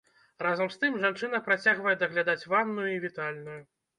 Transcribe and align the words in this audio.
Разам 0.45 0.69
з 0.75 0.79
тым, 0.83 0.95
жанчына 1.03 1.41
працягвае 1.49 1.95
даглядаць 2.03 2.47
ванную 2.53 2.87
і 2.95 2.99
вітальную. 3.07 3.59